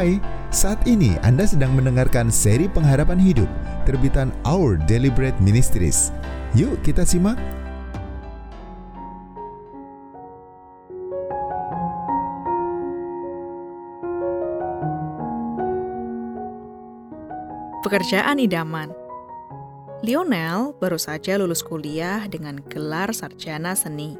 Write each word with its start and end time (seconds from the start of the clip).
Hai, 0.00 0.16
saat 0.48 0.80
ini 0.88 1.20
Anda 1.20 1.44
sedang 1.44 1.76
mendengarkan 1.76 2.32
seri 2.32 2.72
pengharapan 2.72 3.20
hidup 3.20 3.44
terbitan 3.84 4.32
Our 4.48 4.80
Deliberate 4.88 5.36
Ministries. 5.44 6.08
Yuk 6.56 6.80
kita 6.80 7.04
simak. 7.04 7.36
Pekerjaan 17.84 18.40
idaman 18.40 18.96
Lionel 20.00 20.72
baru 20.80 20.96
saja 20.96 21.36
lulus 21.36 21.60
kuliah 21.60 22.24
dengan 22.24 22.64
gelar 22.72 23.12
sarjana 23.12 23.76
seni. 23.76 24.16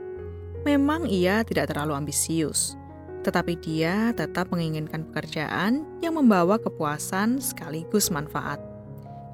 Memang 0.61 1.09
ia 1.09 1.41
tidak 1.41 1.73
terlalu 1.73 1.97
ambisius, 1.97 2.77
tetapi 3.21 3.57
dia 3.61 4.16
tetap 4.16 4.48
menginginkan 4.48 5.05
pekerjaan 5.12 5.84
yang 6.01 6.16
membawa 6.16 6.56
kepuasan 6.56 7.41
sekaligus 7.41 8.09
manfaat. 8.09 8.60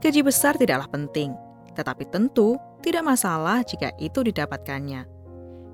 Gaji 0.03 0.21
besar 0.27 0.59
tidaklah 0.59 0.91
penting, 0.91 1.35
tetapi 1.79 2.07
tentu 2.11 2.59
tidak 2.83 3.07
masalah 3.07 3.63
jika 3.63 3.95
itu 4.03 4.23
didapatkannya. 4.27 5.07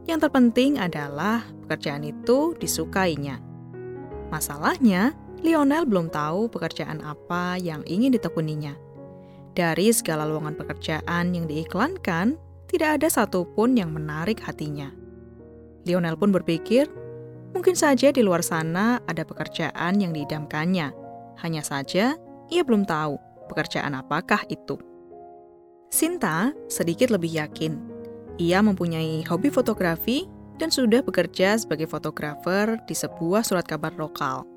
Yang 0.04 0.18
terpenting 0.28 0.82
adalah 0.82 1.46
pekerjaan 1.64 2.02
itu 2.02 2.58
disukainya. 2.58 3.38
Masalahnya, 4.34 5.14
Lionel 5.42 5.86
belum 5.86 6.10
tahu 6.10 6.50
pekerjaan 6.50 7.02
apa 7.02 7.58
yang 7.58 7.82
ingin 7.86 8.14
ditekuninya. 8.14 8.74
Dari 9.52 9.92
segala 9.92 10.24
lowongan 10.24 10.56
pekerjaan 10.56 11.36
yang 11.36 11.44
diiklankan, 11.44 12.40
tidak 12.72 12.88
ada 13.02 13.08
satupun 13.12 13.76
yang 13.76 13.92
menarik 13.92 14.40
hatinya. 14.40 14.88
Lionel 15.84 16.16
pun 16.16 16.32
berpikir, 16.32 16.88
mungkin 17.52 17.76
saja 17.76 18.12
di 18.12 18.20
luar 18.24 18.44
sana 18.44 19.00
ada 19.08 19.24
pekerjaan 19.24 20.00
yang 20.00 20.12
diidamkannya. 20.12 20.92
Hanya 21.40 21.62
saja, 21.64 22.16
ia 22.52 22.62
belum 22.64 22.84
tahu 22.84 23.16
pekerjaan 23.48 23.96
apakah 23.96 24.44
itu. 24.48 24.76
Sinta 25.92 26.56
sedikit 26.68 27.12
lebih 27.12 27.32
yakin. 27.36 27.76
Ia 28.40 28.64
mempunyai 28.64 29.24
hobi 29.28 29.52
fotografi 29.52 30.24
dan 30.56 30.72
sudah 30.72 31.04
bekerja 31.04 31.60
sebagai 31.60 31.88
fotografer 31.88 32.80
di 32.88 32.96
sebuah 32.96 33.44
surat 33.44 33.68
kabar 33.68 33.92
lokal. 34.00 34.48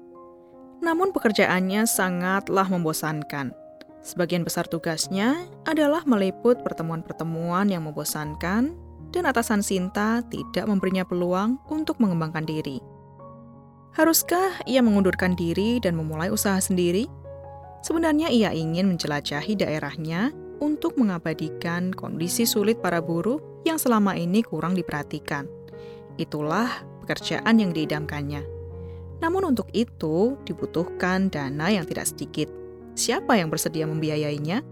Namun 0.80 1.12
pekerjaannya 1.12 1.88
sangatlah 1.88 2.68
membosankan 2.72 3.66
Sebagian 4.06 4.46
besar 4.46 4.70
tugasnya 4.70 5.50
adalah 5.66 6.06
meliput 6.06 6.62
pertemuan-pertemuan 6.62 7.74
yang 7.74 7.90
membosankan 7.90 8.78
dan 9.14 9.30
atasan 9.30 9.62
Sinta 9.62 10.24
tidak 10.30 10.66
memberinya 10.70 11.06
peluang 11.06 11.62
untuk 11.70 11.98
mengembangkan 12.00 12.46
diri. 12.46 12.82
Haruskah 13.96 14.66
ia 14.68 14.84
mengundurkan 14.84 15.34
diri 15.34 15.80
dan 15.80 15.96
memulai 15.96 16.28
usaha 16.28 16.60
sendiri? 16.60 17.08
Sebenarnya 17.86 18.28
ia 18.34 18.52
ingin 18.52 18.92
menjelajahi 18.92 19.56
daerahnya 19.56 20.34
untuk 20.60 21.00
mengabadikan 21.00 21.94
kondisi 21.96 22.44
sulit 22.44 22.82
para 22.82 23.00
buruh 23.00 23.40
yang 23.64 23.80
selama 23.80 24.18
ini 24.20 24.44
kurang 24.44 24.76
diperhatikan. 24.76 25.48
Itulah 26.20 26.84
pekerjaan 27.06 27.62
yang 27.62 27.72
diidamkannya. 27.72 28.44
Namun 29.24 29.56
untuk 29.56 29.72
itu 29.72 30.36
dibutuhkan 30.44 31.32
dana 31.32 31.72
yang 31.72 31.88
tidak 31.88 32.12
sedikit– 32.12 32.52
siapa 32.96 33.38
yang 33.38 33.52
bersedia 33.52 33.86
membiayainya? 33.86 34.64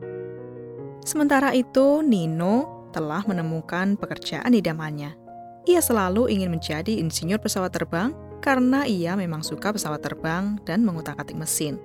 Sementara 1.03 1.51
itu, 1.51 1.99
Nino 2.01 2.82
telah 2.93 3.25
menemukan 3.25 3.97
pekerjaan 3.97 4.53
idamannya. 4.53 5.17
Ia 5.65 5.81
selalu 5.81 6.29
ingin 6.29 6.53
menjadi 6.53 7.01
insinyur 7.01 7.41
pesawat 7.41 7.73
terbang 7.73 8.13
karena 8.43 8.85
ia 8.85 9.17
memang 9.17 9.41
suka 9.41 9.73
pesawat 9.73 10.03
terbang 10.05 10.59
dan 10.67 10.85
mengutak-atik 10.85 11.33
mesin. 11.33 11.81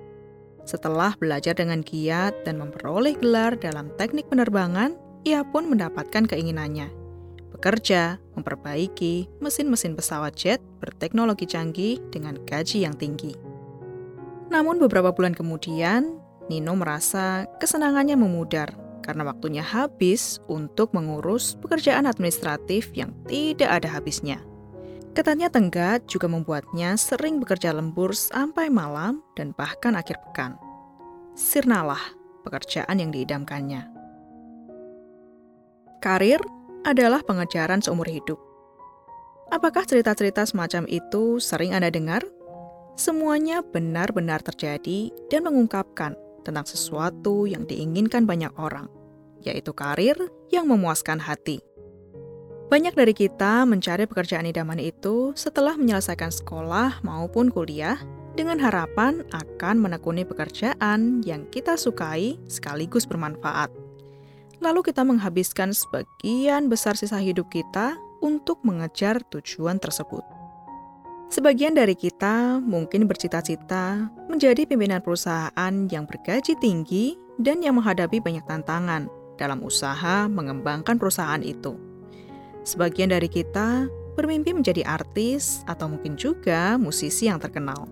Setelah 0.67 1.17
belajar 1.17 1.57
dengan 1.57 1.81
giat 1.81 2.45
dan 2.45 2.61
memperoleh 2.61 3.17
gelar 3.17 3.57
dalam 3.57 3.89
teknik 3.97 4.29
penerbangan, 4.29 4.93
ia 5.25 5.41
pun 5.41 5.65
mendapatkan 5.65 6.29
keinginannya. 6.29 6.91
Bekerja, 7.55 8.21
memperbaiki 8.37 9.41
mesin-mesin 9.41 9.95
pesawat 9.97 10.35
jet 10.35 10.61
berteknologi 10.83 11.49
canggih 11.49 11.97
dengan 12.13 12.37
gaji 12.45 12.85
yang 12.85 12.95
tinggi. 12.95 13.33
Namun 14.51 14.77
beberapa 14.77 15.15
bulan 15.15 15.33
kemudian, 15.33 16.19
Nino 16.49 16.73
merasa 16.73 17.45
kesenangannya 17.61 18.17
memudar 18.17 18.88
karena 19.09 19.25
waktunya 19.25 19.65
habis 19.65 20.37
untuk 20.45 20.93
mengurus 20.93 21.57
pekerjaan 21.57 22.05
administratif 22.05 22.93
yang 22.93 23.09
tidak 23.25 23.81
ada 23.81 23.89
habisnya. 23.89 24.37
Ketatnya 25.17 25.49
tenggat 25.49 26.05
juga 26.05 26.29
membuatnya 26.29 26.93
sering 26.93 27.41
bekerja 27.41 27.73
lembur 27.73 28.13
sampai 28.13 28.69
malam 28.69 29.25
dan 29.33 29.49
bahkan 29.57 29.97
akhir 29.97 30.21
pekan. 30.29 30.61
Sirnalah 31.33 32.13
pekerjaan 32.45 33.01
yang 33.01 33.09
diidamkannya. 33.09 33.89
Karir 36.05 36.37
adalah 36.85 37.25
pengejaran 37.25 37.81
seumur 37.81 38.05
hidup. 38.05 38.37
Apakah 39.49 39.89
cerita-cerita 39.89 40.45
semacam 40.45 40.85
itu 40.85 41.41
sering 41.41 41.73
Anda 41.73 41.89
dengar? 41.89 42.21
Semuanya 42.93 43.65
benar-benar 43.65 44.45
terjadi 44.45 45.09
dan 45.33 45.49
mengungkapkan 45.49 46.13
tentang 46.45 46.69
sesuatu 46.69 47.49
yang 47.49 47.65
diinginkan 47.65 48.29
banyak 48.29 48.53
orang, 48.61 48.87
yaitu 49.43 49.71
karir 49.75 50.15
yang 50.51 50.67
memuaskan 50.67 51.19
hati. 51.23 51.63
Banyak 52.69 52.93
dari 52.93 53.17
kita 53.17 53.65
mencari 53.65 54.05
pekerjaan 54.05 54.45
idaman 54.45 54.77
itu 54.77 55.33
setelah 55.33 55.73
menyelesaikan 55.73 56.29
sekolah 56.29 57.01
maupun 57.01 57.49
kuliah 57.49 57.97
dengan 58.37 58.61
harapan 58.61 59.25
akan 59.33 59.81
menekuni 59.81 60.21
pekerjaan 60.21 61.25
yang 61.25 61.49
kita 61.49 61.73
sukai 61.81 62.37
sekaligus 62.45 63.09
bermanfaat. 63.09 63.73
Lalu 64.61 64.85
kita 64.85 65.01
menghabiskan 65.01 65.73
sebagian 65.73 66.69
besar 66.69 66.93
sisa 66.93 67.17
hidup 67.17 67.49
kita 67.49 67.97
untuk 68.21 68.61
mengejar 68.61 69.17
tujuan 69.33 69.81
tersebut. 69.81 70.21
Sebagian 71.33 71.73
dari 71.73 71.97
kita 71.97 72.61
mungkin 72.61 73.09
bercita-cita 73.09 74.13
menjadi 74.29 74.69
pimpinan 74.69 75.01
perusahaan 75.01 75.73
yang 75.89 76.05
bergaji 76.05 76.53
tinggi 76.61 77.17
dan 77.41 77.65
yang 77.65 77.81
menghadapi 77.81 78.21
banyak 78.21 78.45
tantangan 78.45 79.09
dalam 79.39 79.63
usaha 79.63 80.27
mengembangkan 80.27 80.99
perusahaan 80.99 81.39
itu. 81.39 81.79
Sebagian 82.67 83.15
dari 83.15 83.31
kita 83.31 83.87
bermimpi 84.19 84.51
menjadi 84.51 84.83
artis 84.83 85.63
atau 85.63 85.87
mungkin 85.87 86.19
juga 86.19 86.75
musisi 86.75 87.31
yang 87.31 87.39
terkenal. 87.39 87.87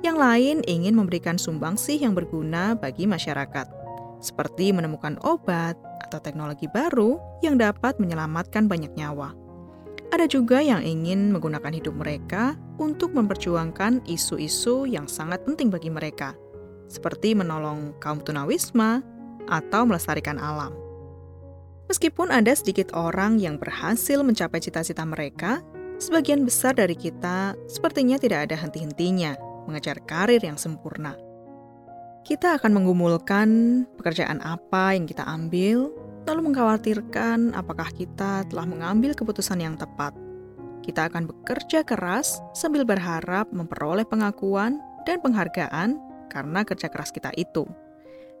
Yang 0.00 0.16
lain 0.18 0.56
ingin 0.66 0.96
memberikan 0.96 1.36
sumbangsih 1.36 2.00
yang 2.00 2.16
berguna 2.16 2.74
bagi 2.74 3.04
masyarakat, 3.04 3.68
seperti 4.18 4.72
menemukan 4.72 5.20
obat 5.22 5.76
atau 6.08 6.18
teknologi 6.18 6.66
baru 6.66 7.20
yang 7.44 7.60
dapat 7.60 8.00
menyelamatkan 8.00 8.66
banyak 8.66 8.90
nyawa. 8.98 9.36
Ada 10.12 10.28
juga 10.28 10.60
yang 10.60 10.82
ingin 10.82 11.32
menggunakan 11.32 11.72
hidup 11.72 11.94
mereka 11.96 12.56
untuk 12.76 13.14
memperjuangkan 13.14 14.04
isu-isu 14.08 14.84
yang 14.84 15.06
sangat 15.08 15.44
penting 15.46 15.70
bagi 15.70 15.88
mereka, 15.88 16.34
seperti 16.90 17.32
menolong 17.32 17.96
kaum 18.02 18.20
tunawisma 18.20 19.00
atau 19.52 19.84
melestarikan 19.84 20.40
alam. 20.40 20.72
Meskipun 21.92 22.32
ada 22.32 22.56
sedikit 22.56 22.96
orang 22.96 23.36
yang 23.36 23.60
berhasil 23.60 24.16
mencapai 24.24 24.64
cita-cita 24.64 25.04
mereka, 25.04 25.60
sebagian 26.00 26.40
besar 26.48 26.72
dari 26.72 26.96
kita 26.96 27.52
sepertinya 27.68 28.16
tidak 28.16 28.48
ada 28.48 28.56
henti-hentinya 28.56 29.36
mengejar 29.68 30.00
karir 30.08 30.40
yang 30.40 30.56
sempurna. 30.56 31.12
Kita 32.24 32.56
akan 32.56 32.80
menggumulkan 32.80 33.48
pekerjaan 34.00 34.40
apa 34.40 34.96
yang 34.96 35.04
kita 35.04 35.26
ambil 35.26 35.92
lalu 36.24 36.40
mengkhawatirkan 36.48 37.50
apakah 37.52 37.90
kita 37.90 38.46
telah 38.46 38.66
mengambil 38.66 39.12
keputusan 39.12 39.58
yang 39.58 39.74
tepat. 39.74 40.14
Kita 40.82 41.10
akan 41.10 41.30
bekerja 41.30 41.82
keras 41.82 42.40
sambil 42.54 42.86
berharap 42.86 43.50
memperoleh 43.50 44.06
pengakuan 44.06 44.78
dan 45.02 45.18
penghargaan 45.18 45.98
karena 46.30 46.62
kerja 46.62 46.86
keras 46.90 47.10
kita 47.10 47.34
itu. 47.34 47.66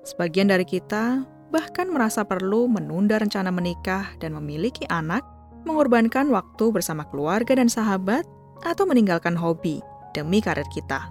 Sebagian 0.02 0.50
dari 0.50 0.66
kita 0.66 1.22
bahkan 1.54 1.90
merasa 1.90 2.26
perlu 2.26 2.66
menunda 2.66 3.20
rencana 3.20 3.54
menikah 3.54 4.14
dan 4.18 4.34
memiliki 4.34 4.82
anak, 4.90 5.22
mengorbankan 5.62 6.30
waktu 6.32 6.74
bersama 6.74 7.06
keluarga 7.06 7.54
dan 7.54 7.70
sahabat, 7.70 8.26
atau 8.62 8.86
meninggalkan 8.86 9.34
hobi 9.34 9.82
demi 10.14 10.38
karir 10.38 10.66
kita. 10.70 11.06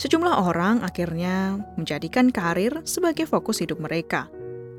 Sejumlah 0.00 0.50
orang 0.50 0.80
akhirnya 0.82 1.60
menjadikan 1.76 2.32
karir 2.32 2.82
sebagai 2.84 3.28
fokus 3.28 3.60
hidup 3.60 3.78
mereka– 3.80 4.26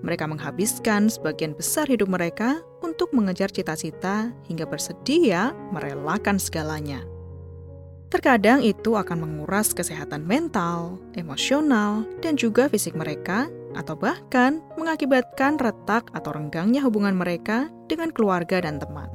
mereka 0.06 0.30
menghabiskan 0.30 1.10
sebagian 1.10 1.58
besar 1.58 1.90
hidup 1.90 2.06
mereka 2.06 2.62
untuk 2.86 3.10
mengejar 3.18 3.50
cita-cita 3.50 4.30
hingga 4.46 4.70
bersedia 4.70 5.50
merelakan 5.74 6.38
segalanya. 6.38 7.02
Terkadang 8.16 8.64
itu 8.64 8.96
akan 8.96 9.28
menguras 9.28 9.76
kesehatan 9.76 10.24
mental, 10.24 10.96
emosional, 11.20 12.08
dan 12.24 12.40
juga 12.40 12.72
fisik 12.72 12.96
mereka, 12.96 13.52
atau 13.76 13.92
bahkan 14.00 14.64
mengakibatkan 14.80 15.60
retak 15.60 16.08
atau 16.16 16.32
renggangnya 16.32 16.80
hubungan 16.80 17.12
mereka 17.12 17.68
dengan 17.92 18.16
keluarga 18.16 18.64
dan 18.64 18.80
teman. 18.80 19.12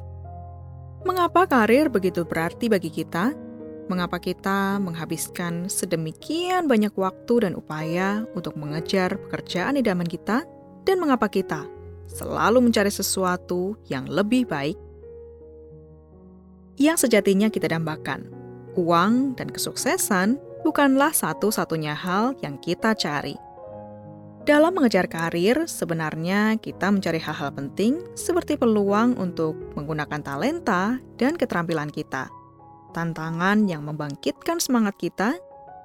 Mengapa 1.01 1.49
karir 1.49 1.89
begitu 1.89 2.29
berarti 2.29 2.69
bagi 2.69 2.93
kita? 2.93 3.33
Mengapa 3.89 4.21
kita 4.21 4.77
menghabiskan 4.77 5.65
sedemikian 5.65 6.69
banyak 6.69 6.93
waktu 6.93 7.49
dan 7.49 7.57
upaya 7.57 8.21
untuk 8.37 8.53
mengejar 8.53 9.17
pekerjaan 9.17 9.81
idaman 9.81 10.05
kita? 10.05 10.45
Dan 10.85 11.01
mengapa 11.01 11.25
kita 11.25 11.65
selalu 12.05 12.69
mencari 12.69 12.93
sesuatu 12.93 13.81
yang 13.89 14.05
lebih 14.05 14.45
baik? 14.45 14.77
Yang 16.77 17.09
sejatinya 17.09 17.49
kita 17.49 17.65
dambakan, 17.65 18.40
uang 18.77 19.35
dan 19.39 19.49
kesuksesan 19.49 20.39
bukanlah 20.61 21.11
satu-satunya 21.11 21.95
hal 21.95 22.37
yang 22.43 22.59
kita 22.59 22.93
cari. 22.93 23.35
Dalam 24.41 24.73
mengejar 24.73 25.05
karir, 25.05 25.69
sebenarnya 25.69 26.57
kita 26.57 26.89
mencari 26.89 27.21
hal-hal 27.21 27.53
penting 27.53 28.01
seperti 28.17 28.57
peluang 28.57 29.13
untuk 29.21 29.53
menggunakan 29.77 30.21
talenta 30.25 30.97
dan 31.21 31.37
keterampilan 31.37 31.93
kita 31.93 32.41
tantangan 32.91 33.65
yang 33.65 33.87
membangkitkan 33.87 34.59
semangat 34.59 34.95
kita, 34.99 35.39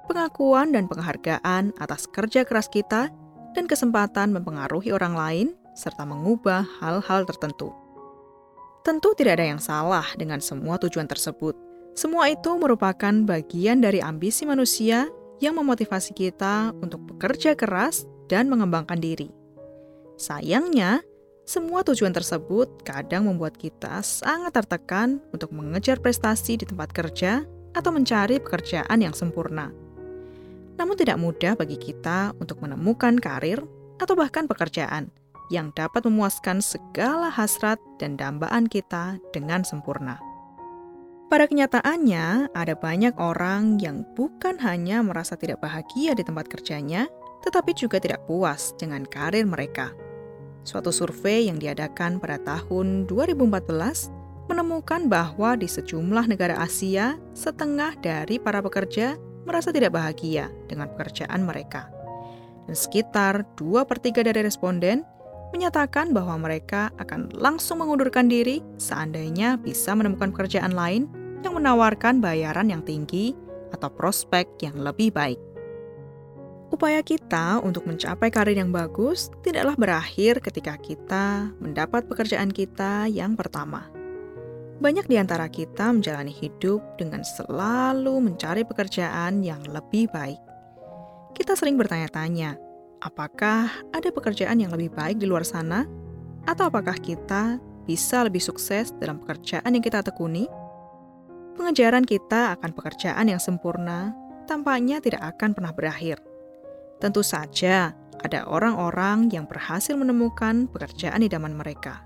pengakuan 0.05 0.75
dan 0.75 0.85
penghargaan 0.85 1.73
atas 1.79 2.05
kerja 2.11 2.43
keras 2.43 2.67
kita, 2.67 3.09
dan 3.55 3.65
kesempatan 3.65 4.35
mempengaruhi 4.35 4.93
orang 4.93 5.17
lain 5.17 5.47
serta 5.73 6.05
mengubah 6.05 6.67
hal-hal 6.83 7.25
tertentu. 7.25 7.73
Tentu 8.85 9.11
tidak 9.17 9.41
ada 9.41 9.47
yang 9.55 9.59
salah 9.59 10.05
dengan 10.15 10.39
semua 10.39 10.79
tujuan 10.79 11.09
tersebut. 11.09 11.57
Semua 11.97 12.29
itu 12.29 12.53
merupakan 12.61 13.09
bagian 13.25 13.81
dari 13.81 14.05
ambisi 14.05 14.45
manusia 14.45 15.09
yang 15.41 15.57
memotivasi 15.57 16.13
kita 16.13 16.69
untuk 16.77 17.01
bekerja 17.09 17.57
keras 17.57 18.05
dan 18.29 18.53
mengembangkan 18.53 19.01
diri. 19.01 19.33
Sayangnya, 20.13 21.01
semua 21.49 21.81
tujuan 21.81 22.13
tersebut 22.13 22.85
kadang 22.85 23.25
membuat 23.25 23.57
kita 23.57 24.05
sangat 24.05 24.53
tertekan 24.53 25.17
untuk 25.33 25.49
mengejar 25.49 25.97
prestasi 25.97 26.61
di 26.61 26.69
tempat 26.69 26.93
kerja 26.93 27.41
atau 27.73 27.89
mencari 27.89 28.37
pekerjaan 28.37 29.01
yang 29.01 29.17
sempurna. 29.17 29.73
Namun 30.77 30.93
tidak 31.01 31.17
mudah 31.17 31.57
bagi 31.57 31.81
kita 31.81 32.37
untuk 32.37 32.61
menemukan 32.61 33.17
karir 33.17 33.65
atau 33.97 34.13
bahkan 34.13 34.45
pekerjaan 34.45 35.09
yang 35.49 35.73
dapat 35.73 36.05
memuaskan 36.05 36.61
segala 36.61 37.33
hasrat 37.33 37.81
dan 37.97 38.21
dambaan 38.21 38.69
kita 38.69 39.17
dengan 39.33 39.65
sempurna. 39.65 40.36
Pada 41.27 41.43
kenyataannya, 41.43 42.55
ada 42.55 42.71
banyak 42.79 43.19
orang 43.19 43.83
yang 43.83 44.07
bukan 44.15 44.55
hanya 44.63 45.03
merasa 45.03 45.35
tidak 45.35 45.59
bahagia 45.59 46.15
di 46.15 46.23
tempat 46.23 46.47
kerjanya, 46.47 47.11
tetapi 47.43 47.75
juga 47.75 47.99
tidak 47.99 48.23
puas 48.23 48.71
dengan 48.79 49.03
karir 49.03 49.43
mereka. 49.43 49.91
Suatu 50.63 50.87
survei 50.87 51.51
yang 51.51 51.59
diadakan 51.59 52.23
pada 52.23 52.39
tahun 52.39 53.11
2014 53.11 54.07
menemukan 54.47 55.11
bahwa 55.11 55.59
di 55.59 55.67
sejumlah 55.67 56.31
negara 56.31 56.63
Asia, 56.63 57.19
setengah 57.35 57.99
dari 57.99 58.39
para 58.39 58.63
pekerja 58.63 59.19
merasa 59.43 59.75
tidak 59.75 59.99
bahagia 59.99 60.47
dengan 60.71 60.87
pekerjaan 60.95 61.43
mereka. 61.43 61.91
Dan 62.71 62.75
sekitar 62.75 63.43
2 63.59 63.83
per 63.83 63.99
3 63.99 64.31
dari 64.31 64.47
responden 64.47 65.03
menyatakan 65.55 66.11
bahwa 66.11 66.35
mereka 66.37 66.91
akan 66.99 67.31
langsung 67.35 67.79
mengundurkan 67.79 68.27
diri 68.27 68.59
seandainya 68.75 69.55
bisa 69.59 69.95
menemukan 69.95 70.31
pekerjaan 70.35 70.75
lain 70.75 71.07
yang 71.45 71.55
menawarkan 71.55 72.19
bayaran 72.19 72.67
yang 72.67 72.83
tinggi 72.83 73.31
atau 73.71 73.87
prospek 73.91 74.47
yang 74.63 74.75
lebih 74.79 75.11
baik. 75.11 75.39
Upaya 76.67 76.99
kita 76.99 77.63
untuk 77.63 77.87
mencapai 77.87 78.27
karir 78.27 78.59
yang 78.59 78.75
bagus 78.75 79.31
tidaklah 79.39 79.79
berakhir 79.79 80.43
ketika 80.43 80.75
kita 80.75 81.55
mendapat 81.63 82.03
pekerjaan 82.11 82.51
kita 82.51 83.07
yang 83.07 83.39
pertama. 83.39 83.87
Banyak 84.77 85.07
di 85.09 85.15
antara 85.17 85.47
kita 85.47 85.89
menjalani 85.89 86.29
hidup 86.29 86.83
dengan 86.99 87.23
selalu 87.23 88.19
mencari 88.19 88.67
pekerjaan 88.67 89.41
yang 89.41 89.63
lebih 89.63 90.11
baik. 90.11 90.37
Kita 91.33 91.55
sering 91.55 91.79
bertanya-tanya, 91.79 92.66
apakah 93.03 93.69
ada 93.93 94.09
pekerjaan 94.09 94.61
yang 94.61 94.73
lebih 94.73 94.93
baik 94.93 95.21
di 95.21 95.29
luar 95.29 95.45
sana? 95.45 95.85
Atau 96.47 96.69
apakah 96.71 96.95
kita 96.97 97.59
bisa 97.83 98.23
lebih 98.23 98.39
sukses 98.39 98.95
dalam 98.97 99.19
pekerjaan 99.19 99.71
yang 99.73 99.83
kita 99.83 100.03
tekuni? 100.03 100.47
Pengejaran 101.57 102.05
kita 102.05 102.55
akan 102.57 102.71
pekerjaan 102.71 103.27
yang 103.27 103.41
sempurna 103.41 104.13
tampaknya 104.45 105.01
tidak 105.03 105.35
akan 105.35 105.51
pernah 105.51 105.73
berakhir 105.75 106.21
Tentu 106.97 107.21
saja, 107.21 107.93
ada 108.25 108.49
orang-orang 108.49 109.29
yang 109.29 109.45
berhasil 109.45 109.93
menemukan 109.93 110.65
pekerjaan 110.65 111.21
idaman 111.21 111.53
mereka. 111.53 112.01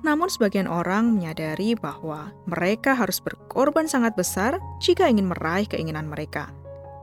Namun, 0.00 0.32
sebagian 0.32 0.64
orang 0.64 1.12
menyadari 1.12 1.76
bahwa 1.76 2.32
mereka 2.48 2.96
harus 2.96 3.20
berkorban 3.20 3.84
sangat 3.84 4.16
besar 4.16 4.56
jika 4.80 5.04
ingin 5.12 5.28
meraih 5.28 5.68
keinginan 5.68 6.08
mereka. 6.08 6.48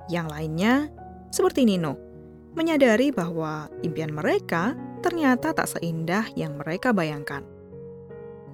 Yang 0.09 0.27
lainnya, 0.33 0.73
seperti 1.29 1.69
Nino, 1.69 1.93
menyadari 2.57 3.13
bahwa 3.13 3.69
impian 3.85 4.09
mereka 4.09 4.73
ternyata 5.05 5.53
tak 5.53 5.69
seindah 5.77 6.25
yang 6.33 6.57
mereka 6.57 6.89
bayangkan. 6.89 7.45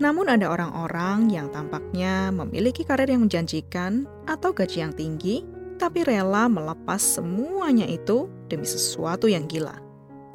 Namun, 0.03 0.27
ada 0.27 0.51
orang-orang 0.51 1.31
yang 1.31 1.47
tampaknya 1.55 2.27
memiliki 2.35 2.83
karir 2.83 3.07
yang 3.07 3.23
menjanjikan 3.23 4.03
atau 4.27 4.51
gaji 4.51 4.83
yang 4.83 4.91
tinggi, 4.91 5.47
tapi 5.79 6.03
rela 6.03 6.51
melepas 6.51 6.99
semuanya 6.99 7.87
itu 7.87 8.27
demi 8.51 8.67
sesuatu 8.67 9.31
yang 9.31 9.47
gila, 9.47 9.79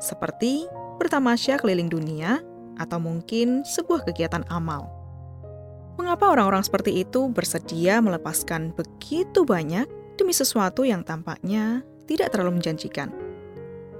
seperti 0.01 0.65
bertamasya 0.97 1.61
keliling 1.61 1.93
dunia 1.93 2.41
atau 2.81 2.97
mungkin 2.97 3.67
sebuah 3.69 4.09
kegiatan 4.09 4.47
amal. 4.49 4.89
Mengapa 5.99 6.31
orang-orang 6.31 6.63
seperti 6.63 7.03
itu 7.03 7.27
bersedia 7.27 7.99
melepaskan 7.99 8.71
begitu 8.73 9.43
banyak 9.43 9.91
demi 10.15 10.31
sesuatu 10.31 10.87
yang 10.87 11.03
tampaknya 11.03 11.83
tidak 12.07 12.31
terlalu 12.31 12.63
menjanjikan? 12.63 13.28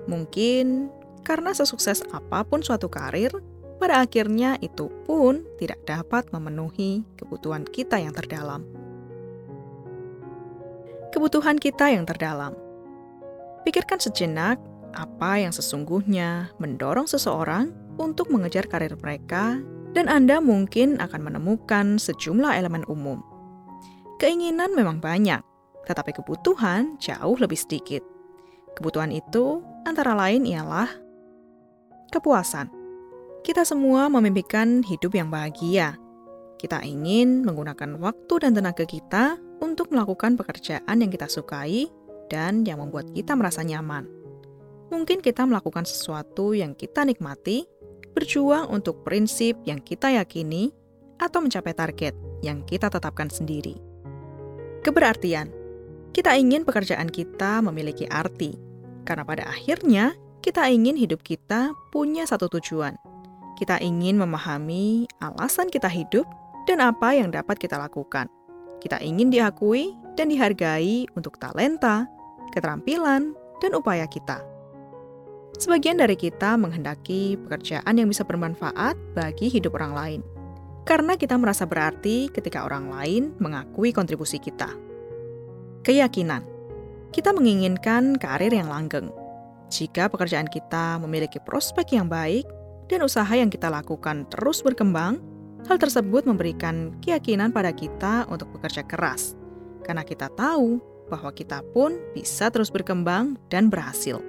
Mungkin 0.09 0.89
karena 1.23 1.53
sesukses 1.53 2.01
apa 2.11 2.43
pun 2.49 2.65
suatu 2.65 2.89
karir, 2.89 3.31
pada 3.77 4.01
akhirnya 4.03 4.57
itu 4.65 4.89
pun 5.05 5.45
tidak 5.61 5.85
dapat 5.85 6.33
memenuhi 6.35 7.05
kebutuhan 7.21 7.63
kita 7.69 8.01
yang 8.01 8.17
terdalam 8.17 8.65
kebutuhan 11.19 11.57
kita 11.59 11.91
yang 11.93 12.05
terdalam. 12.05 12.55
Pikirkan 13.65 14.01
sejenak 14.01 14.61
apa 14.95 15.43
yang 15.43 15.53
sesungguhnya 15.53 16.53
mendorong 16.63 17.11
seseorang 17.11 17.75
untuk 17.99 18.31
mengejar 18.33 18.71
karir 18.71 18.95
mereka, 18.97 19.61
dan 19.93 20.07
Anda 20.07 20.39
mungkin 20.39 21.01
akan 21.03 21.21
menemukan 21.27 21.99
sejumlah 21.99 22.55
elemen 22.55 22.87
umum. 22.87 23.21
Keinginan 24.23 24.79
memang 24.79 25.03
banyak, 25.03 25.43
tetapi 25.91 26.15
kebutuhan 26.15 26.97
jauh 27.03 27.35
lebih 27.35 27.59
sedikit. 27.59 28.18
Kebutuhan 28.79 29.11
itu 29.11 29.59
antara 29.83 30.15
lain 30.15 30.47
ialah 30.47 30.87
kepuasan. 32.15 32.71
Kita 33.43 33.67
semua 33.67 34.07
memimpikan 34.07 34.87
hidup 34.87 35.19
yang 35.19 35.35
bahagia. 35.35 35.99
Kita 36.63 36.87
ingin 36.87 37.43
menggunakan 37.43 37.99
waktu 37.99 38.35
dan 38.47 38.55
tenaga 38.55 38.87
kita 38.87 39.35
untuk 39.59 39.91
melakukan 39.91 40.39
pekerjaan 40.39 40.95
yang 41.03 41.11
kita 41.11 41.27
sukai 41.27 41.91
dan 42.31 42.63
yang 42.63 42.79
membuat 42.79 43.11
kita 43.11 43.35
merasa 43.35 43.67
nyaman. 43.67 44.07
Mungkin 44.95 45.27
kita 45.27 45.43
melakukan 45.43 45.83
sesuatu 45.83 46.55
yang 46.55 46.79
kita 46.79 47.03
nikmati, 47.03 47.67
berjuang 48.15 48.71
untuk 48.71 49.03
prinsip 49.03 49.59
yang 49.67 49.83
kita 49.83 50.15
yakini, 50.23 50.71
atau 51.19 51.43
mencapai 51.43 51.75
target 51.75 52.15
yang 52.47 52.63
kita 52.63 52.87
tetapkan 52.87 53.27
sendiri. 53.27 53.75
Keberartian 54.87 55.51
kita 56.15 56.39
ingin 56.39 56.63
pekerjaan 56.63 57.11
kita 57.11 57.59
memiliki 57.63 58.07
arti, 58.07 58.68
karena 59.09 59.25
pada 59.25 59.49
akhirnya 59.49 60.13
kita 60.45 60.69
ingin 60.69 61.01
hidup 61.01 61.25
kita 61.25 61.73
punya 61.89 62.29
satu 62.29 62.53
tujuan. 62.61 62.93
Kita 63.57 63.81
ingin 63.81 64.21
memahami 64.21 65.09
alasan 65.25 65.73
kita 65.73 65.89
hidup 65.89 66.29
dan 66.69 66.85
apa 66.85 67.17
yang 67.17 67.33
dapat 67.33 67.57
kita 67.57 67.81
lakukan. 67.81 68.29
Kita 68.85 69.01
ingin 69.01 69.33
diakui 69.33 69.97
dan 70.15 70.29
dihargai 70.29 71.09
untuk 71.17 71.41
talenta, 71.41 72.05
keterampilan, 72.53 73.33
dan 73.59 73.71
upaya 73.73 74.05
kita. 74.05 74.45
Sebagian 75.59 75.99
dari 75.99 76.15
kita 76.15 76.55
menghendaki 76.55 77.35
pekerjaan 77.43 77.99
yang 77.99 78.07
bisa 78.07 78.23
bermanfaat 78.23 78.95
bagi 79.19 79.51
hidup 79.51 79.75
orang 79.75 79.97
lain, 79.97 80.21
karena 80.87 81.19
kita 81.19 81.35
merasa 81.35 81.67
berarti 81.67 82.31
ketika 82.31 82.63
orang 82.63 82.95
lain 82.95 83.35
mengakui 83.43 83.91
kontribusi 83.91 84.39
kita. 84.39 84.71
Keyakinan 85.83 86.58
kita 87.15 87.33
menginginkan 87.33 88.17
karir 88.17 88.53
yang 88.53 88.69
langgeng. 88.69 89.13
Jika 89.69 90.09
pekerjaan 90.09 90.49
kita 90.49 90.97
memiliki 91.01 91.41
prospek 91.41 91.97
yang 91.97 92.09
baik 92.09 92.49
dan 92.89 93.05
usaha 93.05 93.29
yang 93.33 93.53
kita 93.53 93.69
lakukan 93.69 94.25
terus 94.33 94.65
berkembang, 94.65 95.21
Hal 95.67 95.77
tersebut 95.77 96.23
memberikan 96.23 96.95
keyakinan 97.03 97.51
pada 97.51 97.75
kita 97.75 98.31
untuk 98.31 98.55
bekerja 98.55 98.87
keras, 98.87 99.35
karena 99.83 100.07
kita 100.07 100.31
tahu 100.31 100.79
bahwa 101.11 101.35
kita 101.35 101.67
pun 101.75 101.99
bisa 102.15 102.47
terus 102.49 102.71
berkembang 102.71 103.35
dan 103.51 103.67
berhasil. 103.67 104.23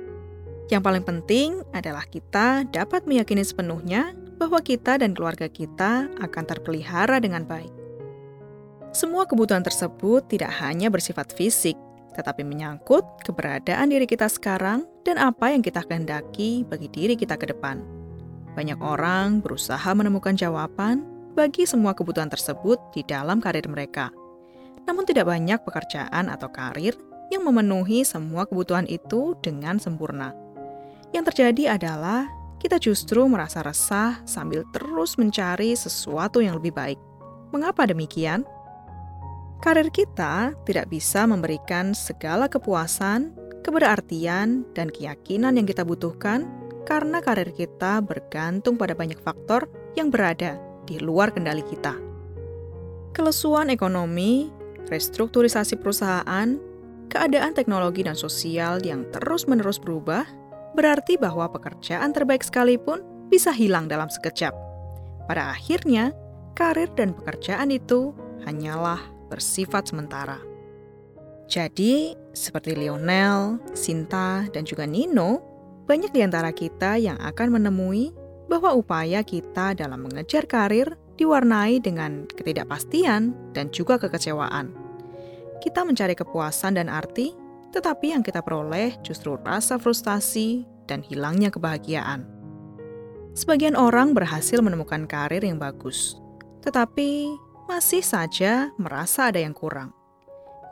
Yang 0.68 0.82
paling 0.82 1.06
penting 1.06 1.50
adalah 1.72 2.04
kita 2.10 2.66
dapat 2.68 3.06
meyakini 3.06 3.46
sepenuhnya 3.46 4.18
bahwa 4.42 4.58
kita 4.60 4.98
dan 4.98 5.14
keluarga 5.14 5.46
kita 5.46 6.10
akan 6.18 6.44
terpelihara 6.44 7.22
dengan 7.22 7.46
baik. 7.46 7.72
Semua 8.90 9.30
kebutuhan 9.30 9.62
tersebut 9.62 10.26
tidak 10.34 10.50
hanya 10.66 10.90
bersifat 10.90 11.30
fisik, 11.32 11.78
tetapi 12.14 12.46
menyangkut 12.46 13.06
keberadaan 13.26 13.94
diri 13.94 14.06
kita 14.10 14.26
sekarang 14.30 14.86
dan 15.06 15.18
apa 15.22 15.54
yang 15.54 15.62
kita 15.62 15.86
kehendaki 15.86 16.66
bagi 16.66 16.90
diri 16.90 17.14
kita 17.18 17.38
ke 17.38 17.50
depan. 17.50 17.82
Banyak 18.54 18.82
orang 18.82 19.40
berusaha 19.40 19.90
menemukan 19.94 20.34
jawaban 20.34 21.06
bagi 21.38 21.64
semua 21.64 21.96
kebutuhan 21.96 22.28
tersebut 22.28 22.82
di 22.92 23.06
dalam 23.06 23.40
karir 23.40 23.64
mereka. 23.70 24.10
Namun 24.90 25.06
tidak 25.06 25.30
banyak 25.30 25.62
pekerjaan 25.64 26.28
atau 26.28 26.50
karir 26.50 26.98
yang 27.30 27.46
memenuhi 27.46 28.02
semua 28.02 28.50
kebutuhan 28.50 28.90
itu 28.90 29.38
dengan 29.40 29.78
sempurna. 29.78 30.34
Yang 31.14 31.34
terjadi 31.34 31.78
adalah 31.78 32.30
kita 32.60 32.76
justru 32.76 33.24
merasa 33.30 33.64
resah 33.64 34.20
sambil 34.28 34.68
terus 34.76 35.16
mencari 35.16 35.74
sesuatu 35.78 36.44
yang 36.44 36.60
lebih 36.60 36.76
baik. 36.76 37.00
Mengapa 37.56 37.88
demikian? 37.88 38.44
Karir 39.60 39.92
kita 39.92 40.56
tidak 40.64 40.88
bisa 40.88 41.28
memberikan 41.28 41.92
segala 41.92 42.48
kepuasan, 42.48 43.36
keberartian, 43.60 44.64
dan 44.72 44.88
keyakinan 44.88 45.60
yang 45.60 45.68
kita 45.68 45.84
butuhkan 45.84 46.48
karena 46.88 47.20
karir 47.20 47.52
kita 47.52 48.00
bergantung 48.00 48.80
pada 48.80 48.96
banyak 48.96 49.20
faktor 49.20 49.68
yang 50.00 50.08
berada 50.08 50.56
di 50.88 50.96
luar 51.04 51.36
kendali 51.36 51.60
kita. 51.68 51.92
Kelesuan 53.12 53.68
ekonomi, 53.68 54.48
restrukturisasi 54.88 55.76
perusahaan, 55.76 56.56
keadaan 57.12 57.52
teknologi 57.52 58.08
dan 58.08 58.16
sosial 58.16 58.80
yang 58.80 59.12
terus-menerus 59.12 59.76
berubah 59.76 60.24
berarti 60.72 61.20
bahwa 61.20 61.52
pekerjaan 61.52 62.16
terbaik 62.16 62.48
sekalipun 62.48 63.04
bisa 63.28 63.52
hilang 63.52 63.92
dalam 63.92 64.08
sekejap. 64.08 64.56
Pada 65.28 65.52
akhirnya, 65.52 66.16
karir 66.56 66.88
dan 66.96 67.12
pekerjaan 67.12 67.76
itu 67.76 68.16
hanyalah 68.48 69.19
bersifat 69.30 69.94
sementara. 69.94 70.42
Jadi, 71.50 72.14
seperti 72.34 72.78
Lionel, 72.78 73.58
Sinta, 73.74 74.46
dan 74.54 74.66
juga 74.66 74.86
Nino, 74.86 75.42
banyak 75.90 76.14
di 76.14 76.22
antara 76.22 76.54
kita 76.54 77.02
yang 77.02 77.18
akan 77.18 77.58
menemui 77.58 78.14
bahwa 78.46 78.78
upaya 78.78 79.26
kita 79.26 79.74
dalam 79.74 80.06
mengejar 80.06 80.46
karir 80.46 80.94
diwarnai 81.18 81.82
dengan 81.82 82.30
ketidakpastian 82.30 83.34
dan 83.58 83.74
juga 83.74 83.98
kekecewaan. 83.98 84.70
Kita 85.60 85.82
mencari 85.82 86.14
kepuasan 86.14 86.78
dan 86.78 86.88
arti, 86.88 87.34
tetapi 87.74 88.14
yang 88.14 88.22
kita 88.22 88.46
peroleh 88.46 88.94
justru 89.02 89.38
rasa 89.42 89.82
frustasi 89.82 90.64
dan 90.86 91.02
hilangnya 91.02 91.50
kebahagiaan. 91.50 92.26
Sebagian 93.34 93.74
orang 93.74 94.14
berhasil 94.14 94.62
menemukan 94.62 95.06
karir 95.06 95.42
yang 95.46 95.58
bagus, 95.58 96.18
tetapi 96.62 97.34
masih 97.70 98.02
saja 98.02 98.74
merasa 98.82 99.30
ada 99.30 99.38
yang 99.38 99.54
kurang. 99.54 99.94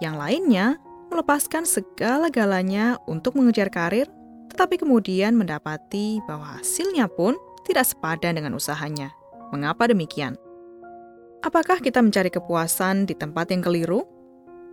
Yang 0.02 0.16
lainnya 0.18 0.68
melepaskan 1.14 1.70
segala-galanya 1.70 2.98
untuk 3.06 3.38
mengejar 3.38 3.70
karir, 3.70 4.10
tetapi 4.50 4.82
kemudian 4.82 5.38
mendapati 5.38 6.18
bahwa 6.26 6.58
hasilnya 6.58 7.06
pun 7.06 7.38
tidak 7.70 7.86
sepadan 7.86 8.42
dengan 8.42 8.58
usahanya. 8.58 9.14
Mengapa 9.54 9.86
demikian? 9.86 10.34
Apakah 11.46 11.78
kita 11.80 12.02
mencari 12.02 12.34
kepuasan 12.34 13.06
di 13.06 13.14
tempat 13.14 13.54
yang 13.54 13.62
keliru? 13.62 14.02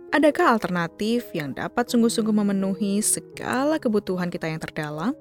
Adakah 0.09 0.57
alternatif 0.57 1.29
yang 1.31 1.53
dapat 1.53 1.85
sungguh-sungguh 1.87 2.33
memenuhi 2.33 3.05
segala 3.05 3.77
kebutuhan 3.77 4.33
kita 4.33 4.49
yang 4.49 4.57
terdalam? 4.57 5.13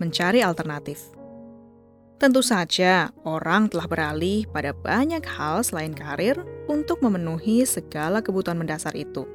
Mencari 0.00 0.40
alternatif. 0.40 1.23
Tentu 2.14 2.46
saja, 2.46 3.10
orang 3.26 3.66
telah 3.66 3.90
beralih 3.90 4.46
pada 4.54 4.70
banyak 4.70 5.26
hal 5.26 5.66
selain 5.66 5.90
karir 5.90 6.38
untuk 6.70 7.02
memenuhi 7.02 7.66
segala 7.66 8.22
kebutuhan 8.22 8.54
mendasar 8.54 8.94
itu. 8.94 9.26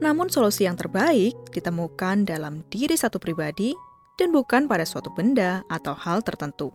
Namun, 0.00 0.32
solusi 0.32 0.64
yang 0.64 0.72
terbaik 0.72 1.36
ditemukan 1.52 2.24
dalam 2.24 2.64
diri 2.72 2.96
satu 2.96 3.20
pribadi 3.20 3.76
dan 4.16 4.32
bukan 4.32 4.64
pada 4.64 4.88
suatu 4.88 5.12
benda 5.12 5.60
atau 5.68 5.92
hal 5.92 6.24
tertentu. 6.24 6.72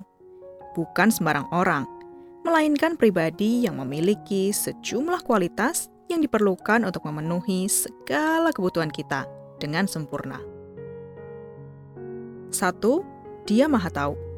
Bukan 0.77 1.09
sembarang 1.09 1.49
orang, 1.49 1.89
melainkan 2.45 2.93
pribadi 2.93 3.65
yang 3.65 3.81
memiliki 3.81 4.53
sejumlah 4.53 5.25
kualitas 5.25 5.89
yang 6.13 6.21
diperlukan 6.21 6.85
untuk 6.85 7.09
memenuhi 7.09 7.65
segala 7.65 8.53
kebutuhan 8.53 8.93
kita 8.93 9.25
dengan 9.57 9.89
sempurna. 9.89 10.37
Satu, 12.53 13.01
Dia 13.49 13.65
Maha 13.65 13.89
Tahu 13.89 14.32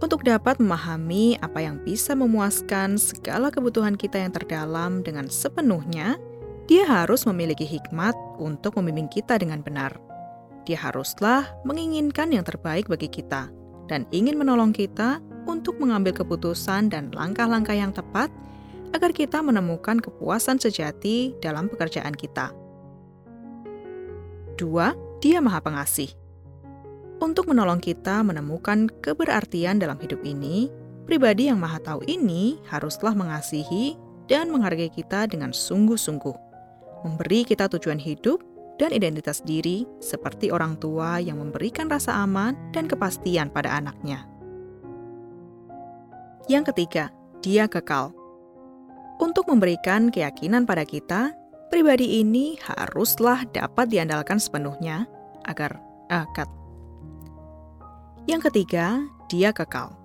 untuk 0.00 0.24
dapat 0.24 0.56
memahami 0.56 1.36
apa 1.44 1.60
yang 1.60 1.76
bisa 1.84 2.16
memuaskan 2.16 2.96
segala 2.96 3.52
kebutuhan 3.52 3.94
kita 4.00 4.16
yang 4.16 4.32
terdalam 4.32 5.04
dengan 5.04 5.28
sepenuhnya, 5.28 6.16
dia 6.64 6.88
harus 6.88 7.28
memiliki 7.28 7.68
hikmat 7.68 8.16
untuk 8.40 8.80
membimbing 8.80 9.12
kita 9.12 9.36
dengan 9.36 9.60
benar. 9.60 9.92
Dia 10.64 10.80
haruslah 10.80 11.52
menginginkan 11.68 12.32
yang 12.32 12.44
terbaik 12.44 12.88
bagi 12.88 13.12
kita 13.12 13.52
dan 13.92 14.08
ingin 14.14 14.40
menolong 14.40 14.72
kita 14.72 15.20
untuk 15.44 15.76
mengambil 15.82 16.14
keputusan 16.14 16.88
dan 16.92 17.12
langkah-langkah 17.12 17.74
yang 17.74 17.92
tepat 17.92 18.32
agar 18.94 19.10
kita 19.10 19.42
menemukan 19.42 19.98
kepuasan 19.98 20.62
sejati 20.62 21.34
dalam 21.42 21.66
pekerjaan 21.70 22.14
kita. 22.14 22.54
Dua, 24.54 24.92
Dia 25.24 25.40
Maha 25.40 25.60
Pengasih. 25.64 26.19
Untuk 27.20 27.52
menolong 27.52 27.84
kita 27.84 28.24
menemukan 28.24 28.88
keberartian 29.04 29.76
dalam 29.76 30.00
hidup 30.00 30.24
ini, 30.24 30.72
pribadi 31.04 31.52
yang 31.52 31.60
maha 31.60 31.76
tahu 31.76 32.00
ini 32.08 32.56
haruslah 32.72 33.12
mengasihi 33.12 33.92
dan 34.24 34.48
menghargai 34.48 34.88
kita 34.88 35.28
dengan 35.28 35.52
sungguh-sungguh, 35.52 36.36
memberi 37.04 37.44
kita 37.44 37.68
tujuan 37.76 38.00
hidup 38.00 38.40
dan 38.80 38.96
identitas 38.96 39.44
diri 39.44 39.84
seperti 40.00 40.48
orang 40.48 40.80
tua 40.80 41.20
yang 41.20 41.36
memberikan 41.36 41.92
rasa 41.92 42.24
aman 42.24 42.56
dan 42.72 42.88
kepastian 42.88 43.52
pada 43.52 43.76
anaknya. 43.76 44.24
Yang 46.48 46.72
ketiga, 46.72 47.12
dia 47.44 47.68
kekal. 47.68 48.16
Untuk 49.20 49.44
memberikan 49.44 50.08
keyakinan 50.08 50.64
pada 50.64 50.88
kita, 50.88 51.36
pribadi 51.68 52.24
ini 52.24 52.56
haruslah 52.64 53.44
dapat 53.52 53.92
diandalkan 53.92 54.40
sepenuhnya 54.40 55.04
agar 55.44 55.76
akat 56.08 56.48
yang 58.28 58.42
ketiga, 58.42 59.04
dia 59.30 59.54
kekal. 59.54 59.96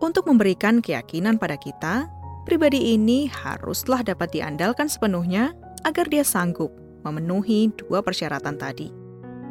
Untuk 0.00 0.24
memberikan 0.24 0.80
keyakinan 0.80 1.36
pada 1.36 1.60
kita, 1.60 2.08
pribadi 2.48 2.96
ini 2.96 3.28
haruslah 3.28 4.00
dapat 4.00 4.32
diandalkan 4.32 4.88
sepenuhnya 4.88 5.52
agar 5.84 6.08
dia 6.08 6.24
sanggup 6.24 6.72
memenuhi 7.04 7.72
dua 7.76 8.00
persyaratan 8.00 8.56
tadi, 8.56 8.92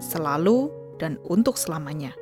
selalu 0.01 0.69
dan 0.97 1.17
untuk 1.29 1.57
selamanya. 1.57 2.13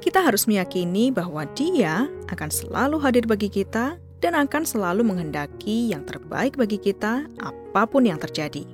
Kita 0.00 0.20
harus 0.20 0.44
meyakini 0.44 1.08
bahwa 1.08 1.48
Dia 1.56 2.06
akan 2.28 2.50
selalu 2.52 3.00
hadir 3.00 3.24
bagi 3.24 3.48
kita 3.48 3.96
dan 4.20 4.32
akan 4.36 4.64
selalu 4.64 5.02
menghendaki 5.04 5.92
yang 5.92 6.04
terbaik 6.04 6.56
bagi 6.56 6.76
kita, 6.76 7.24
apa 7.40 7.82
pun 7.88 8.04
yang 8.04 8.20
terjadi. 8.20 8.64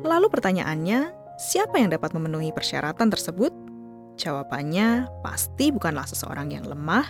Lalu, 0.00 0.32
pertanyaannya, 0.32 1.12
siapa 1.36 1.76
yang 1.76 1.92
dapat 1.92 2.16
memenuhi 2.16 2.52
persyaratan 2.52 3.12
tersebut? 3.12 3.52
Jawabannya 4.20 5.08
pasti 5.24 5.72
bukanlah 5.72 6.04
seseorang 6.04 6.52
yang 6.52 6.68
lemah, 6.68 7.08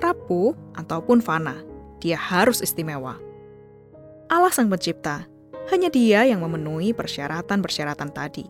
rapuh, 0.00 0.56
ataupun 0.80 1.20
fana. 1.20 1.60
Dia 2.00 2.16
harus 2.16 2.64
istimewa. 2.64 3.20
Allah 4.32 4.48
Sang 4.56 4.72
Pencipta, 4.72 5.28
hanya 5.68 5.92
Dia 5.92 6.24
yang 6.24 6.40
memenuhi 6.40 6.96
persyaratan-persyaratan 6.96 8.08
tadi. 8.08 8.48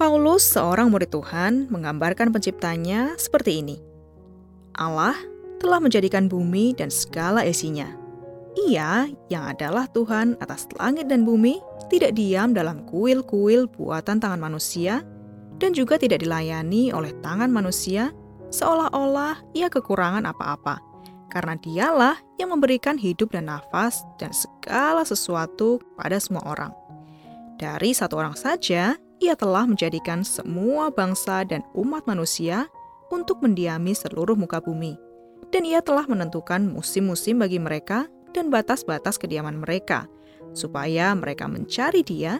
Paulus, 0.00 0.48
seorang 0.48 0.88
murid 0.88 1.12
Tuhan, 1.12 1.68
menggambarkan 1.68 2.32
penciptanya 2.32 3.20
seperti 3.20 3.60
ini. 3.60 3.76
Allah 4.72 5.18
telah 5.60 5.82
menjadikan 5.84 6.30
bumi 6.30 6.72
dan 6.72 6.88
segala 6.88 7.44
isinya. 7.44 7.92
Ia 8.64 9.10
yang 9.28 9.44
adalah 9.44 9.90
Tuhan 9.92 10.40
atas 10.40 10.70
langit 10.80 11.10
dan 11.12 11.28
bumi 11.28 11.60
tidak 11.92 12.16
diam 12.16 12.56
dalam 12.56 12.86
kuil-kuil 12.88 13.68
buatan 13.68 14.22
tangan 14.22 14.38
manusia, 14.38 15.02
dan 15.58 15.74
juga 15.74 15.98
tidak 15.98 16.22
dilayani 16.22 16.94
oleh 16.94 17.14
tangan 17.22 17.50
manusia, 17.50 18.14
seolah-olah 18.54 19.42
ia 19.52 19.66
kekurangan 19.68 20.24
apa-apa, 20.24 20.78
karena 21.28 21.58
dialah 21.58 22.16
yang 22.40 22.54
memberikan 22.54 22.96
hidup 22.96 23.34
dan 23.34 23.50
nafas 23.50 24.06
dan 24.16 24.30
segala 24.32 25.04
sesuatu 25.04 25.82
pada 25.98 26.16
semua 26.22 26.46
orang. 26.46 26.72
Dari 27.58 27.90
satu 27.90 28.22
orang 28.22 28.38
saja, 28.38 28.94
ia 29.18 29.34
telah 29.34 29.66
menjadikan 29.66 30.22
semua 30.22 30.94
bangsa 30.94 31.42
dan 31.42 31.66
umat 31.74 32.06
manusia 32.06 32.70
untuk 33.10 33.42
mendiami 33.42 33.90
seluruh 33.98 34.38
muka 34.38 34.62
bumi. 34.62 34.94
Dan 35.50 35.66
ia 35.66 35.82
telah 35.82 36.06
menentukan 36.06 36.60
musim-musim 36.70 37.40
bagi 37.40 37.58
mereka 37.58 38.06
dan 38.30 38.52
batas-batas 38.52 39.18
kediaman 39.18 39.58
mereka, 39.58 40.06
supaya 40.54 41.10
mereka 41.16 41.48
mencari 41.50 42.04
dia 42.04 42.38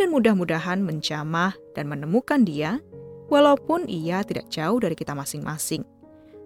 dan 0.00 0.08
mudah-mudahan 0.08 0.80
menjamah 0.80 1.52
dan 1.76 1.84
menemukan 1.92 2.40
dia, 2.40 2.80
walaupun 3.28 3.84
ia 3.84 4.24
tidak 4.24 4.48
jauh 4.48 4.80
dari 4.80 4.96
kita 4.96 5.12
masing-masing. 5.12 5.84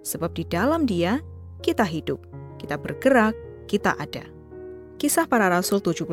Sebab 0.02 0.34
di 0.34 0.42
dalam 0.42 0.90
dia, 0.90 1.22
kita 1.62 1.86
hidup, 1.86 2.18
kita 2.58 2.74
bergerak, 2.74 3.38
kita 3.70 3.94
ada. 3.94 4.26
Kisah 4.98 5.30
para 5.30 5.46
Rasul 5.46 5.78
17 5.78 6.10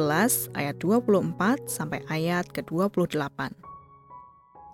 ayat 0.54 0.78
24 0.78 1.66
sampai 1.66 2.06
ayat 2.14 2.46
ke-28. 2.54 3.58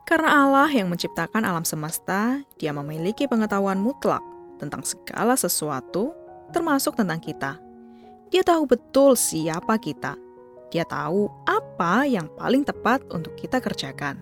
Karena 0.07 0.29
Allah 0.43 0.67
yang 0.71 0.91
menciptakan 0.91 1.47
alam 1.47 1.63
semesta, 1.63 2.43
dia 2.59 2.75
memiliki 2.75 3.27
pengetahuan 3.31 3.79
mutlak 3.79 4.23
tentang 4.59 4.83
segala 4.83 5.39
sesuatu, 5.39 6.11
termasuk 6.51 6.99
tentang 6.99 7.19
kita. 7.23 7.59
Dia 8.27 8.43
tahu 8.43 8.67
betul 8.67 9.15
siapa 9.15 9.79
kita. 9.79 10.26
Dia 10.67 10.83
tahu 10.83 11.31
apa 11.47 12.03
yang 12.03 12.27
paling 12.35 12.67
tepat 12.67 12.99
untuk 13.15 13.35
kita 13.39 13.63
kerjakan, 13.63 14.19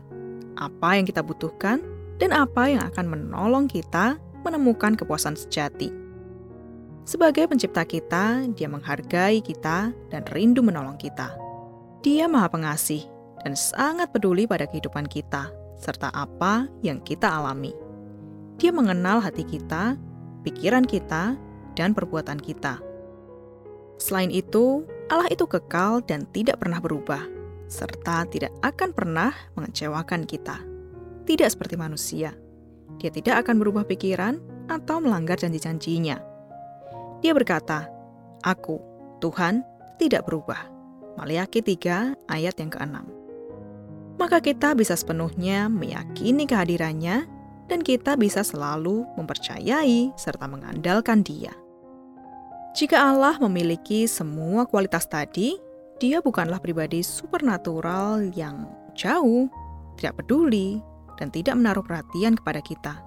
apa 0.56 0.98
yang 0.98 1.06
kita 1.10 1.26
butuhkan, 1.26 1.82
dan 2.22 2.32
apa 2.32 2.70
yang 2.70 2.86
akan 2.86 3.06
menolong 3.12 3.66
kita 3.66 4.22
menemukan 4.46 4.94
kepuasan 4.94 5.34
sejati. 5.34 5.90
Sebagai 7.06 7.46
pencipta 7.46 7.86
kita, 7.86 8.50
dia 8.54 8.66
menghargai 8.66 9.42
kita 9.42 9.94
dan 10.10 10.22
rindu 10.34 10.66
menolong 10.66 10.98
kita. 10.98 11.38
Dia 12.02 12.26
maha 12.30 12.50
pengasih 12.50 13.06
dan 13.46 13.54
sangat 13.54 14.10
peduli 14.10 14.50
pada 14.50 14.66
kehidupan 14.66 15.06
kita, 15.06 15.54
serta 15.78 16.10
apa 16.14 16.66
yang 16.82 17.02
kita 17.02 17.30
alami. 17.30 17.74
Dia 18.58 18.74
mengenal 18.74 19.22
hati 19.22 19.46
kita, 19.46 19.98
pikiran 20.42 20.86
kita, 20.86 21.38
dan 21.78 21.94
perbuatan 21.94 22.42
kita. 22.42 22.82
Selain 24.02 24.32
itu, 24.34 24.88
Allah 25.10 25.30
itu 25.30 25.46
kekal 25.46 26.02
dan 26.06 26.26
tidak 26.34 26.62
pernah 26.62 26.82
berubah, 26.82 27.22
serta 27.70 28.26
tidak 28.30 28.54
akan 28.66 28.90
pernah 28.94 29.32
mengecewakan 29.54 30.26
kita. 30.26 30.58
Tidak 31.26 31.50
seperti 31.50 31.78
manusia, 31.78 32.34
dia 33.02 33.10
tidak 33.10 33.46
akan 33.46 33.62
berubah 33.62 33.86
pikiran 33.86 34.38
atau 34.70 35.02
melanggar 35.02 35.38
janji-janjinya 35.38 36.36
dia 37.26 37.34
berkata, 37.34 37.90
Aku, 38.46 38.78
Tuhan, 39.18 39.66
tidak 39.98 40.30
berubah. 40.30 40.70
Maliaki 41.18 41.66
3 41.66 42.30
ayat 42.30 42.54
yang 42.62 42.70
ke-6. 42.70 43.02
Maka 44.22 44.38
kita 44.46 44.78
bisa 44.78 44.94
sepenuhnya 44.94 45.66
meyakini 45.66 46.46
kehadirannya 46.46 47.26
dan 47.66 47.80
kita 47.82 48.14
bisa 48.14 48.46
selalu 48.46 49.10
mempercayai 49.18 50.14
serta 50.14 50.46
mengandalkan 50.46 51.26
dia. 51.26 51.50
Jika 52.76 53.08
Allah 53.08 53.40
memiliki 53.40 54.04
semua 54.04 54.68
kualitas 54.68 55.08
tadi, 55.08 55.56
dia 55.96 56.20
bukanlah 56.20 56.60
pribadi 56.60 57.00
supernatural 57.00 58.36
yang 58.36 58.68
jauh, 58.92 59.48
tidak 59.96 60.20
peduli, 60.20 60.84
dan 61.16 61.32
tidak 61.32 61.56
menaruh 61.56 61.88
perhatian 61.88 62.36
kepada 62.36 62.60
kita. 62.60 63.00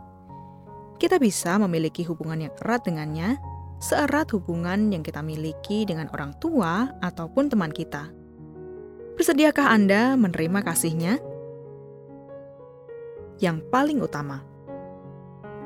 Kita 0.97 1.21
bisa 1.21 1.61
memiliki 1.61 2.01
hubungan 2.01 2.49
yang 2.49 2.53
erat 2.65 2.81
dengannya 2.89 3.37
seerat 3.77 4.33
hubungan 4.33 4.89
yang 4.89 5.05
kita 5.05 5.21
miliki 5.21 5.85
dengan 5.85 6.09
orang 6.17 6.33
tua 6.41 6.89
ataupun 7.05 7.53
teman 7.53 7.69
kita. 7.69 8.09
Bersediakah 9.21 9.69
Anda 9.69 10.17
menerima 10.17 10.65
kasihnya? 10.65 11.21
Yang 13.37 13.69
paling 13.69 14.01
utama, 14.01 14.41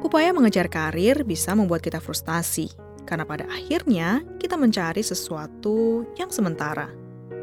upaya 0.03 0.35
mengejar 0.35 0.67
karir 0.67 1.23
bisa 1.23 1.55
membuat 1.55 1.87
kita 1.87 2.03
frustasi, 2.03 2.69
karena 3.05 3.27
pada 3.27 3.45
akhirnya 3.51 4.23
kita 4.39 4.55
mencari 4.55 5.03
sesuatu 5.03 6.07
yang 6.19 6.31
sementara. 6.31 6.91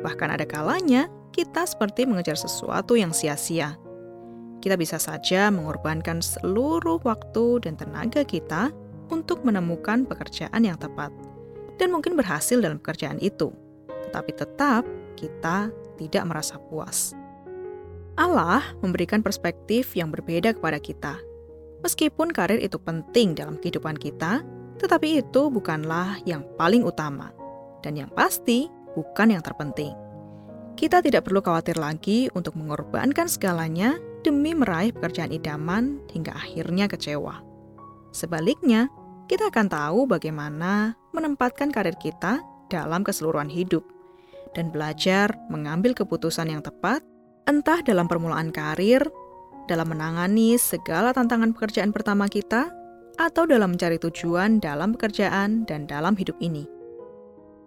Bahkan 0.04 0.30
ada 0.39 0.46
kalanya 0.48 1.12
kita 1.36 1.68
seperti 1.68 2.08
mengejar 2.08 2.39
sesuatu 2.39 2.96
yang 2.96 3.12
sia-sia. 3.12 3.75
Kita 4.60 4.75
bisa 4.75 5.00
saja 5.00 5.48
mengorbankan 5.51 6.20
seluruh 6.20 7.00
waktu 7.08 7.63
dan 7.63 7.80
tenaga 7.80 8.28
kita 8.28 8.72
untuk 9.08 9.48
menemukan 9.48 10.04
pekerjaan 10.04 10.68
yang 10.68 10.75
tepat 10.75 11.10
dan 11.80 11.96
mungkin 11.96 12.20
berhasil 12.20 12.60
dalam 12.60 12.78
pekerjaan 12.78 13.18
itu, 13.24 13.56
tetapi 14.12 14.32
tetap 14.36 14.84
kita 15.16 15.72
tidak 15.96 16.24
merasa 16.28 16.60
puas. 16.60 17.16
Allah 18.20 18.60
memberikan 18.84 19.24
perspektif 19.24 19.95
yang 19.95 20.12
berbeda 20.12 20.52
kepada 20.60 20.76
kita. 20.76 21.15
Meskipun 21.80 22.36
karir 22.36 22.60
itu 22.60 22.76
penting 22.76 23.32
dalam 23.32 23.56
kehidupan 23.56 23.95
kita, 23.95 24.43
tetapi 24.80 25.22
itu 25.22 25.52
bukanlah 25.52 26.18
yang 26.24 26.48
paling 26.56 26.88
utama, 26.88 27.36
dan 27.84 28.00
yang 28.00 28.10
pasti 28.15 28.72
bukan 28.96 29.36
yang 29.36 29.44
terpenting. 29.44 29.94
Kita 30.80 31.04
tidak 31.04 31.28
perlu 31.28 31.44
khawatir 31.44 31.76
lagi 31.76 32.32
untuk 32.32 32.56
mengorbankan 32.56 33.28
segalanya 33.28 34.00
demi 34.24 34.56
meraih 34.56 34.96
pekerjaan 34.96 35.36
idaman 35.36 36.00
hingga 36.15 36.32
akhirnya 36.32 36.88
kecewa. 36.88 37.44
Sebaliknya, 38.15 38.88
kita 39.28 39.52
akan 39.52 39.68
tahu 39.68 40.00
bagaimana 40.08 40.96
menempatkan 41.12 41.70
karir 41.70 42.00
kita 42.00 42.42
dalam 42.72 43.04
keseluruhan 43.04 43.52
hidup 43.52 43.84
dan 44.58 44.72
belajar 44.74 45.36
mengambil 45.52 45.94
keputusan 45.94 46.50
yang 46.50 46.63
tepat, 46.63 47.04
entah 47.46 47.84
dalam 47.86 48.10
permulaan 48.10 48.50
karir, 48.50 49.04
dalam 49.70 49.92
menangani 49.94 50.58
segala 50.58 51.13
tantangan 51.13 51.54
pekerjaan 51.54 51.94
pertama 51.94 52.26
kita, 52.26 52.74
atau 53.19 53.43
dalam 53.43 53.75
mencari 53.75 53.99
tujuan 53.99 54.63
dalam 54.63 54.95
pekerjaan 54.95 55.67
dan 55.67 55.84
dalam 55.84 56.15
hidup 56.15 56.39
ini. 56.39 56.63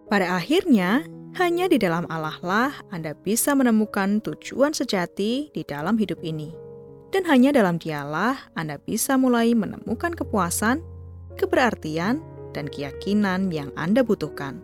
Pada 0.08 0.40
akhirnya, 0.40 1.04
hanya 1.36 1.68
di 1.68 1.76
dalam 1.76 2.08
Allah 2.08 2.36
lah 2.40 2.72
Anda 2.88 3.12
bisa 3.12 3.52
menemukan 3.52 4.24
tujuan 4.24 4.72
sejati 4.72 5.52
di 5.52 5.62
dalam 5.64 6.00
hidup 6.00 6.24
ini. 6.24 6.52
Dan 7.12 7.28
hanya 7.28 7.52
dalam 7.52 7.76
dialah 7.76 8.48
Anda 8.56 8.80
bisa 8.80 9.20
mulai 9.20 9.52
menemukan 9.52 10.16
kepuasan 10.16 10.80
keberartian, 11.36 12.20
dan 12.52 12.68
keyakinan 12.68 13.48
yang 13.48 13.72
Anda 13.80 14.04
butuhkan. 14.04 14.60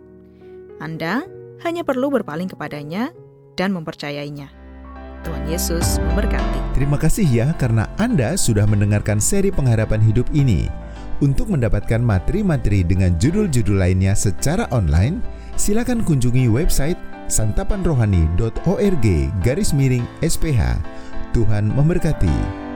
Anda 0.77 1.25
hanya 1.65 1.81
perlu 1.81 2.13
berpaling 2.13 2.53
kepadanya 2.53 3.11
dan 3.57 3.73
mempercayainya. 3.73 4.58
Tuhan 5.25 5.43
Yesus 5.49 5.99
memberkati. 6.11 6.75
Terima 6.77 6.95
kasih 6.95 7.27
ya 7.27 7.47
karena 7.57 7.89
Anda 7.99 8.37
sudah 8.39 8.63
mendengarkan 8.63 9.19
seri 9.19 9.51
pengharapan 9.51 9.99
hidup 9.99 10.29
ini. 10.31 10.71
Untuk 11.19 11.51
mendapatkan 11.51 11.99
materi-materi 11.99 12.87
dengan 12.87 13.19
judul-judul 13.19 13.75
lainnya 13.75 14.15
secara 14.15 14.71
online, 14.71 15.19
silakan 15.59 15.99
kunjungi 16.07 16.47
website 16.47 16.95
santapanrohani.org 17.27 19.05
garis 19.43 19.75
miring 19.75 20.07
SPH. 20.23 20.79
Tuhan 21.35 21.69
memberkati. 21.75 22.68